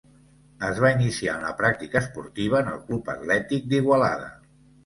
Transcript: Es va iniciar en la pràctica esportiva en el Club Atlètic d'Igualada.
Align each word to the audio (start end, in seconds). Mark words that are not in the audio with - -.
Es 0.69 0.79
va 0.85 0.89
iniciar 0.95 1.35
en 1.41 1.45
la 1.47 1.51
pràctica 1.59 2.01
esportiva 2.05 2.63
en 2.65 2.73
el 2.75 2.81
Club 2.89 3.15
Atlètic 3.15 3.69
d'Igualada. 3.75 4.33